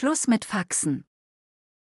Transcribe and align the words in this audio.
Schluss 0.00 0.28
mit 0.28 0.46
Faxen. 0.46 1.04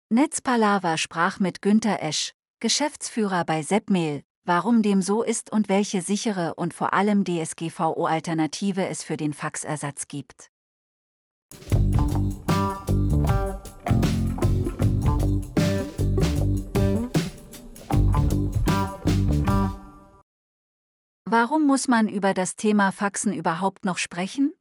Netzpalava 0.09 0.97
sprach 0.97 1.39
mit 1.39 1.61
Günter 1.61 2.03
Esch, 2.03 2.33
Geschäftsführer 2.59 3.45
bei 3.45 3.63
Seppmehl, 3.63 4.23
warum 4.43 4.81
dem 4.81 5.01
so 5.01 5.23
ist 5.23 5.49
und 5.49 5.69
welche 5.69 6.01
sichere 6.01 6.55
und 6.55 6.73
vor 6.73 6.91
allem 6.91 7.23
DSGVO-Alternative 7.23 8.85
es 8.85 9.01
für 9.01 9.15
den 9.15 9.31
Faxersatz 9.31 10.09
gibt. 10.09 10.51
Warum 21.23 21.65
muss 21.65 21.87
man 21.87 22.09
über 22.09 22.33
das 22.33 22.57
Thema 22.57 22.91
Faxen 22.91 23.31
überhaupt 23.31 23.85
noch 23.85 23.97
sprechen? 23.97 24.51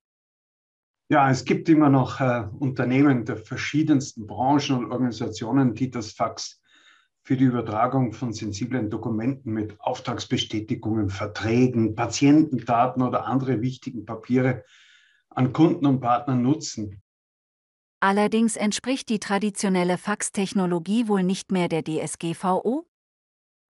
Ja, 1.10 1.28
es 1.28 1.44
gibt 1.44 1.68
immer 1.68 1.88
noch 1.88 2.20
äh, 2.20 2.44
Unternehmen 2.60 3.24
der 3.24 3.36
verschiedensten 3.36 4.28
Branchen 4.28 4.76
und 4.76 4.92
Organisationen, 4.92 5.74
die 5.74 5.90
das 5.90 6.12
Fax 6.12 6.62
für 7.24 7.36
die 7.36 7.46
Übertragung 7.46 8.12
von 8.12 8.32
sensiblen 8.32 8.90
Dokumenten 8.90 9.52
mit 9.52 9.80
Auftragsbestätigungen, 9.80 11.10
Verträgen, 11.10 11.96
Patientendaten 11.96 13.02
oder 13.02 13.26
andere 13.26 13.60
wichtigen 13.60 14.04
Papiere 14.04 14.64
an 15.30 15.52
Kunden 15.52 15.86
und 15.86 16.00
Partner 16.00 16.36
nutzen. 16.36 17.02
Allerdings 17.98 18.54
entspricht 18.54 19.08
die 19.08 19.18
traditionelle 19.18 19.98
Faxtechnologie 19.98 21.08
wohl 21.08 21.24
nicht 21.24 21.50
mehr 21.50 21.66
der 21.66 21.82
DSGVO? 21.82 22.86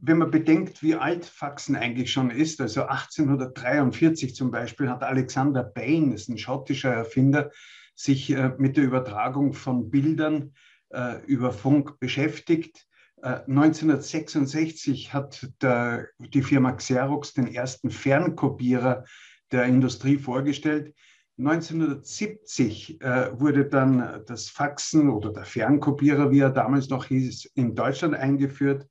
Wenn 0.02 0.18
man 0.18 0.32
bedenkt, 0.32 0.82
wie 0.82 0.96
alt 0.96 1.26
Faxen 1.26 1.76
eigentlich 1.76 2.12
schon 2.12 2.32
ist, 2.32 2.60
also 2.60 2.82
1843 2.84 4.34
zum 4.36 4.50
Beispiel 4.50 4.90
hat 4.90 5.04
Alexander 5.04 5.64
Bain, 5.64 6.12
das 6.12 6.22
ist 6.22 6.30
ein 6.30 6.38
schottischer 6.40 6.92
Erfinder, 6.92 7.52
sich 7.94 8.32
äh, 8.32 8.52
mit 8.58 8.78
der 8.78 8.86
Übertragung 8.86 9.54
von 9.54 9.92
Bildern 9.92 10.54
äh, 10.90 11.24
über 11.26 11.52
Funk 11.52 12.00
beschäftigt. 12.00 12.88
Äh, 13.22 13.42
1966 13.48 15.14
hat 15.14 15.48
der, 15.62 16.08
die 16.18 16.42
Firma 16.42 16.72
Xerox 16.72 17.34
den 17.34 17.48
ersten 17.48 17.92
Fernkopierer 17.92 19.06
der 19.52 19.66
Industrie 19.66 20.18
vorgestellt. 20.18 20.96
1970 21.38 23.02
äh, 23.02 23.40
wurde 23.40 23.66
dann 23.66 24.24
das 24.26 24.50
Faxen 24.50 25.10
oder 25.10 25.32
der 25.32 25.46
Fernkopierer, 25.46 26.32
wie 26.32 26.40
er 26.40 26.50
damals 26.50 26.90
noch 26.90 27.06
hieß, 27.06 27.52
in 27.54 27.76
Deutschland 27.76 28.16
eingeführt. 28.16 28.88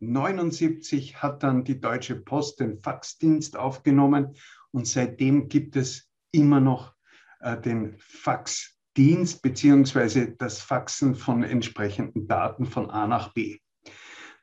1979 0.00 1.22
hat 1.22 1.42
dann 1.42 1.64
die 1.64 1.80
Deutsche 1.80 2.16
Post 2.16 2.60
den 2.60 2.78
Faxdienst 2.82 3.56
aufgenommen 3.56 4.36
und 4.70 4.86
seitdem 4.86 5.48
gibt 5.48 5.76
es 5.76 6.10
immer 6.32 6.60
noch 6.60 6.94
äh, 7.40 7.58
den 7.58 7.96
Faxdienst 7.98 9.42
beziehungsweise 9.42 10.32
das 10.32 10.60
Faxen 10.60 11.14
von 11.14 11.42
entsprechenden 11.42 12.28
Daten 12.28 12.66
von 12.66 12.90
A 12.90 13.06
nach 13.06 13.32
B. 13.32 13.58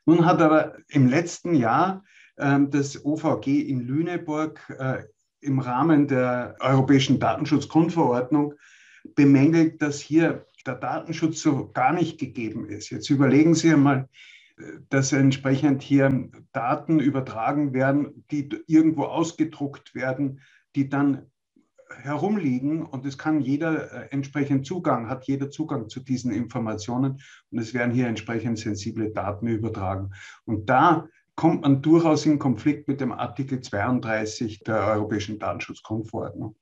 Nun 0.06 0.26
hat 0.26 0.42
aber 0.42 0.76
im 0.88 1.08
letzten 1.08 1.54
Jahr 1.54 2.04
äh, 2.36 2.58
das 2.68 3.04
OVG 3.04 3.46
in 3.68 3.80
Lüneburg 3.80 4.60
äh, 4.78 5.04
im 5.40 5.60
Rahmen 5.60 6.08
der 6.08 6.56
Europäischen 6.60 7.20
Datenschutzgrundverordnung 7.20 8.54
bemängelt, 9.14 9.80
dass 9.82 10.00
hier 10.00 10.46
der 10.66 10.76
Datenschutz 10.76 11.42
so 11.42 11.70
gar 11.72 11.92
nicht 11.92 12.18
gegeben 12.18 12.68
ist. 12.68 12.90
Jetzt 12.90 13.10
überlegen 13.10 13.54
Sie 13.54 13.72
einmal, 13.72 14.08
dass 14.88 15.12
entsprechend 15.12 15.82
hier 15.82 16.30
Daten 16.52 17.00
übertragen 17.00 17.72
werden, 17.72 18.24
die 18.30 18.48
irgendwo 18.66 19.04
ausgedruckt 19.04 19.94
werden, 19.94 20.40
die 20.76 20.88
dann 20.88 21.30
herumliegen 21.90 22.84
und 22.84 23.06
es 23.06 23.18
kann 23.18 23.40
jeder 23.40 23.92
äh, 23.92 24.08
entsprechend 24.10 24.66
Zugang, 24.66 25.08
hat 25.08 25.26
jeder 25.26 25.50
Zugang 25.50 25.88
zu 25.88 26.00
diesen 26.00 26.32
Informationen 26.32 27.20
und 27.50 27.58
es 27.58 27.74
werden 27.74 27.92
hier 27.92 28.08
entsprechend 28.08 28.58
sensible 28.58 29.10
Daten 29.10 29.46
übertragen. 29.46 30.10
Und 30.44 30.68
da 30.68 31.08
kommt 31.36 31.62
man 31.62 31.82
durchaus 31.82 32.26
in 32.26 32.38
Konflikt 32.38 32.88
mit 32.88 33.00
dem 33.00 33.12
Artikel 33.12 33.60
32 33.60 34.60
der 34.60 34.86
Europäischen 34.86 35.38
Datenschutzgrundverordnung. 35.38 36.56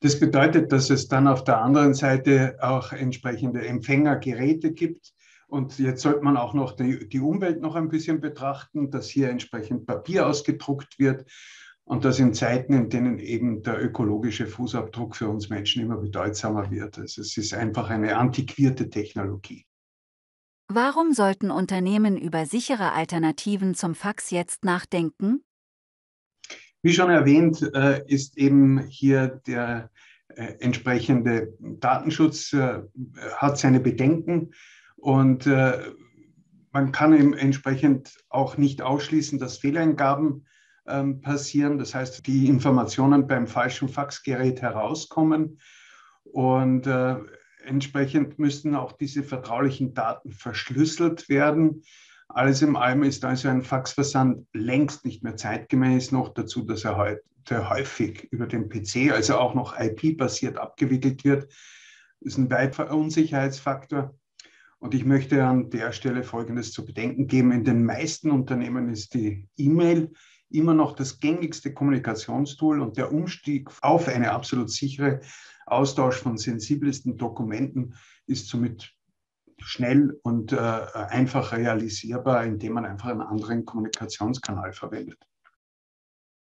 Das 0.00 0.18
bedeutet, 0.18 0.72
dass 0.72 0.90
es 0.90 1.06
dann 1.06 1.28
auf 1.28 1.44
der 1.44 1.58
anderen 1.58 1.94
Seite 1.94 2.56
auch 2.60 2.92
entsprechende 2.92 3.64
Empfängergeräte 3.64 4.72
gibt, 4.72 5.12
und 5.52 5.78
jetzt 5.78 6.00
sollte 6.00 6.24
man 6.24 6.38
auch 6.38 6.54
noch 6.54 6.74
die, 6.76 7.06
die 7.06 7.20
Umwelt 7.20 7.60
noch 7.60 7.74
ein 7.74 7.90
bisschen 7.90 8.22
betrachten, 8.22 8.90
dass 8.90 9.10
hier 9.10 9.28
entsprechend 9.28 9.86
Papier 9.86 10.26
ausgedruckt 10.26 10.98
wird 10.98 11.30
und 11.84 12.06
das 12.06 12.18
in 12.18 12.32
Zeiten, 12.32 12.72
in 12.72 12.88
denen 12.88 13.18
eben 13.18 13.62
der 13.62 13.84
ökologische 13.84 14.46
Fußabdruck 14.46 15.14
für 15.14 15.28
uns 15.28 15.50
Menschen 15.50 15.82
immer 15.82 15.98
bedeutsamer 15.98 16.70
wird. 16.70 16.98
Also 16.98 17.20
es 17.20 17.36
ist 17.36 17.52
einfach 17.52 17.90
eine 17.90 18.16
antiquierte 18.16 18.88
Technologie. 18.88 19.66
Warum 20.68 21.12
sollten 21.12 21.50
Unternehmen 21.50 22.16
über 22.16 22.46
sichere 22.46 22.92
Alternativen 22.92 23.74
zum 23.74 23.94
Fax 23.94 24.30
jetzt 24.30 24.64
nachdenken? 24.64 25.44
Wie 26.80 26.94
schon 26.94 27.10
erwähnt, 27.10 27.60
äh, 27.74 28.02
ist 28.06 28.38
eben 28.38 28.86
hier 28.86 29.42
der 29.46 29.90
äh, 30.28 30.54
entsprechende 30.60 31.52
Datenschutz, 31.60 32.54
äh, 32.54 32.80
hat 33.36 33.58
seine 33.58 33.80
Bedenken. 33.80 34.54
Und 35.02 35.48
äh, 35.48 35.80
man 36.70 36.92
kann 36.92 37.12
eben 37.12 37.34
entsprechend 37.34 38.14
auch 38.28 38.56
nicht 38.56 38.82
ausschließen, 38.82 39.40
dass 39.40 39.58
Fehleingaben 39.58 40.46
ähm, 40.86 41.20
passieren. 41.20 41.76
Das 41.78 41.92
heißt, 41.92 42.24
die 42.28 42.46
Informationen 42.46 43.26
beim 43.26 43.48
falschen 43.48 43.88
Faxgerät 43.88 44.62
herauskommen. 44.62 45.58
Und 46.22 46.86
äh, 46.86 47.16
entsprechend 47.64 48.38
müssten 48.38 48.76
auch 48.76 48.92
diese 48.92 49.24
vertraulichen 49.24 49.92
Daten 49.92 50.30
verschlüsselt 50.30 51.28
werden. 51.28 51.82
Alles 52.28 52.62
in 52.62 52.76
allem 52.76 53.02
ist 53.02 53.24
also 53.24 53.48
ein 53.48 53.62
Faxversand 53.62 54.46
längst 54.52 55.04
nicht 55.04 55.24
mehr 55.24 55.36
zeitgemäß. 55.36 56.12
Noch 56.12 56.28
dazu, 56.28 56.62
dass 56.62 56.84
er 56.84 56.96
heute 56.96 57.68
häufig 57.68 58.28
über 58.30 58.46
den 58.46 58.68
PC, 58.68 59.10
also 59.12 59.36
auch 59.36 59.54
noch 59.54 59.76
IP-basiert 59.80 60.58
abgewickelt 60.58 61.24
wird, 61.24 61.52
Das 62.20 62.34
ist 62.34 62.38
ein 62.38 62.52
weiterer 62.52 62.96
Unsicherheitsfaktor. 62.96 64.14
Und 64.82 64.94
ich 64.94 65.04
möchte 65.04 65.44
an 65.44 65.70
der 65.70 65.92
Stelle 65.92 66.24
Folgendes 66.24 66.72
zu 66.72 66.84
bedenken 66.84 67.28
geben. 67.28 67.52
In 67.52 67.62
den 67.62 67.84
meisten 67.84 68.32
Unternehmen 68.32 68.88
ist 68.88 69.14
die 69.14 69.48
E-Mail 69.56 70.12
immer 70.50 70.74
noch 70.74 70.96
das 70.96 71.20
gängigste 71.20 71.72
Kommunikationstool 71.72 72.80
und 72.80 72.96
der 72.96 73.12
Umstieg 73.12 73.70
auf 73.80 74.08
eine 74.08 74.32
absolut 74.32 74.72
sichere 74.72 75.20
Austausch 75.66 76.16
von 76.16 76.36
sensibelsten 76.36 77.16
Dokumenten 77.16 77.94
ist 78.26 78.48
somit 78.48 78.92
schnell 79.58 80.18
und 80.24 80.50
äh, 80.50 80.56
einfach 80.56 81.52
realisierbar, 81.52 82.44
indem 82.44 82.72
man 82.72 82.84
einfach 82.84 83.10
einen 83.10 83.20
anderen 83.20 83.64
Kommunikationskanal 83.64 84.72
verwendet. 84.72 85.24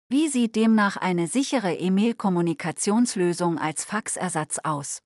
Wie 0.10 0.28
sieht 0.28 0.58
demnach 0.58 0.98
eine 0.98 1.28
sichere 1.28 1.74
E-Mail-Kommunikationslösung 1.74 3.58
als 3.58 3.86
Faxersatz 3.86 4.60
aus? 4.62 5.02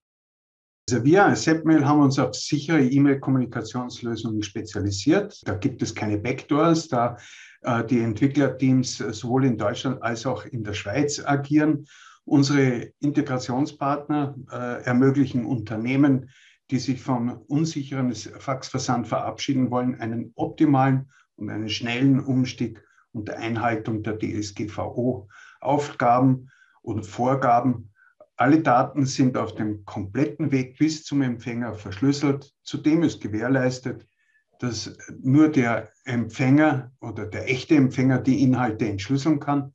Also 0.92 1.06
wir 1.06 1.24
als 1.24 1.44
SEPMail 1.44 1.86
haben 1.86 2.02
uns 2.02 2.18
auf 2.18 2.34
sichere 2.34 2.82
E-Mail-Kommunikationslösungen 2.82 4.42
spezialisiert. 4.42 5.40
Da 5.48 5.54
gibt 5.54 5.84
es 5.84 5.94
keine 5.94 6.18
Backdoors, 6.18 6.88
da 6.88 7.16
äh, 7.62 7.86
die 7.86 8.00
Entwicklerteams 8.00 8.98
sowohl 8.98 9.46
in 9.46 9.56
Deutschland 9.56 10.02
als 10.02 10.26
auch 10.26 10.46
in 10.46 10.64
der 10.64 10.74
Schweiz 10.74 11.24
agieren. 11.24 11.86
Unsere 12.26 12.92
Integrationspartner 13.02 14.34
äh, 14.52 14.84
ermöglichen 14.84 15.46
Unternehmen, 15.46 16.32
die 16.72 16.80
sich 16.80 17.00
vom 17.00 17.44
unsicheren 17.48 18.12
Faxversand 18.16 19.08
verabschieden 19.08 19.70
wollen, 19.70 20.02
einen 20.02 20.32
optimalen 20.34 21.12
und 21.36 21.52
einen 21.52 21.70
schnellen 21.70 22.20
Umstieg 22.20 22.84
unter 23.12 23.38
Einhaltung 23.38 24.02
der 24.02 24.18
DSGVO-Aufgaben 24.18 26.50
und 26.82 27.06
Vorgaben 27.06 27.92
alle 28.40 28.62
Daten 28.62 29.06
sind 29.06 29.36
auf 29.36 29.54
dem 29.56 29.84
kompletten 29.84 30.54
Weg 30.54 30.78
bis 30.78 31.04
zum 31.04 31.22
Empfänger 31.22 31.74
verschlüsselt. 31.74 32.54
Zudem 32.64 33.04
ist 33.04 33.20
gewährleistet, 33.20 34.08
dass 34.60 34.98
nur 35.22 35.50
der 35.50 35.90
Empfänger 36.06 36.94
oder 37.02 37.26
der 37.26 37.50
echte 37.50 37.76
Empfänger 37.76 38.20
die 38.20 38.42
Inhalte 38.42 38.88
entschlüsseln 38.88 39.42
kann. 39.42 39.74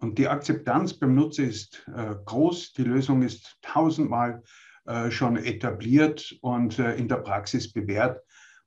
Und 0.00 0.18
die 0.18 0.26
Akzeptanz 0.26 0.94
beim 0.94 1.14
Nutzer 1.14 1.44
ist 1.44 1.86
äh, 1.94 2.16
groß. 2.24 2.72
Die 2.72 2.82
Lösung 2.82 3.22
ist 3.22 3.58
tausendmal 3.62 4.42
äh, 4.86 5.12
schon 5.12 5.36
etabliert 5.36 6.36
und 6.40 6.80
äh, 6.80 6.96
in 6.96 7.06
der 7.06 7.18
Praxis 7.18 7.72
bewährt. 7.72 8.20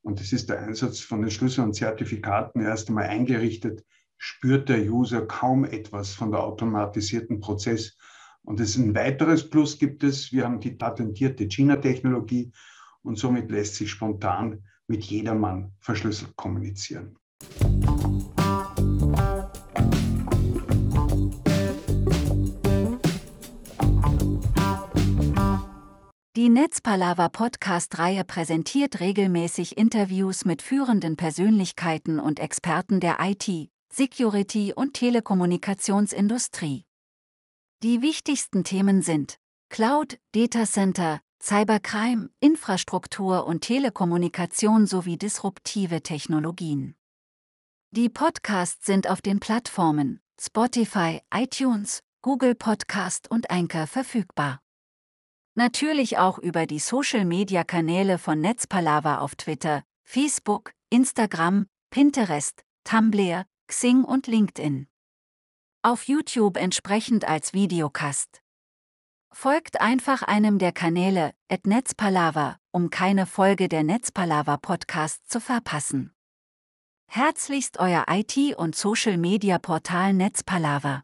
Und 0.04 0.22
es 0.22 0.32
ist 0.32 0.50
der 0.50 0.62
Einsatz 0.62 1.02
von 1.02 1.22
den 1.22 1.32
Schlüsseln 1.32 1.68
und 1.68 1.74
Zertifikaten 1.74 2.62
erst 2.62 2.88
einmal 2.88 3.08
eingerichtet, 3.08 3.84
spürt 4.18 4.70
der 4.70 4.90
User 4.90 5.26
kaum 5.28 5.66
etwas 5.66 6.14
von 6.14 6.32
der 6.32 6.46
automatisierten 6.46 7.42
Prozess 7.42 7.98
und 8.48 8.62
es 8.62 8.78
ein 8.78 8.96
weiteres 8.96 9.50
Plus 9.50 9.78
gibt 9.78 10.04
es, 10.06 10.32
wir 10.32 10.46
haben 10.46 10.62
die 10.62 10.72
patentierte 10.72 11.50
China-Technologie 11.50 12.54
und 13.02 13.20
somit 13.20 13.52
lässt 13.52 13.76
sich 13.76 13.92
spontan 13.92 14.64
mit 14.88 15.04
jedermann 15.04 15.74
verschlüsselt 15.82 16.34
kommunizieren. 16.38 17.18
Die 26.38 26.50
Netzpalava 26.50 27.28
Podcast-Reihe 27.28 28.24
präsentiert 28.24 29.02
regelmäßig 29.02 29.78
Interviews 29.78 30.46
mit 30.46 30.62
führenden 30.62 31.18
Persönlichkeiten 31.18 32.22
und 32.22 32.40
Experten 32.40 33.02
der 33.02 33.18
IT, 33.20 33.70
Security 33.92 34.72
und 34.74 34.94
Telekommunikationsindustrie. 34.94 36.87
Die 37.84 38.02
wichtigsten 38.02 38.64
Themen 38.64 39.04
sind 39.04 39.38
Cloud, 39.70 40.18
Datacenter, 40.32 41.22
Cybercrime, 41.40 42.32
Infrastruktur 42.40 43.46
und 43.46 43.62
Telekommunikation 43.62 44.88
sowie 44.88 45.16
disruptive 45.16 46.02
Technologien. 46.02 46.96
Die 47.92 48.10
Podcasts 48.10 48.84
sind 48.84 49.08
auf 49.08 49.22
den 49.22 49.40
Plattformen 49.40 50.22
Spotify, 50.42 51.22
iTunes, 51.32 52.02
Google 52.24 52.56
Podcast 52.56 53.30
und 53.30 53.52
Anchor 53.52 53.86
verfügbar. 53.86 54.60
Natürlich 55.54 56.18
auch 56.18 56.40
über 56.40 56.66
die 56.66 56.80
Social-Media-Kanäle 56.80 58.18
von 58.18 58.42
Netzpalava 58.42 59.20
auf 59.20 59.36
Twitter, 59.36 59.84
Facebook, 60.04 60.74
Instagram, 60.90 61.68
Pinterest, 61.92 62.64
Tumblr, 62.84 63.46
Xing 63.68 64.04
und 64.04 64.26
LinkedIn. 64.26 64.88
Auf 65.84 66.08
YouTube 66.08 66.58
entsprechend 66.58 67.26
als 67.26 67.54
Videocast. 67.54 68.42
Folgt 69.32 69.80
einfach 69.80 70.24
einem 70.24 70.58
der 70.58 70.72
Kanäle, 70.72 71.34
at 71.50 71.68
Netzpalava, 71.68 72.58
um 72.72 72.90
keine 72.90 73.26
Folge 73.26 73.70
der 73.70 73.84
Netzpalava 73.84 74.58
Podcast 74.58 75.30
zu 75.30 75.40
verpassen. 75.40 76.14
Herzlichst 77.08 77.80
euer 77.80 78.06
IT- 78.10 78.58
und 78.58 78.76
Social-Media-Portal 78.76 80.14
Netzpalava. 80.14 81.04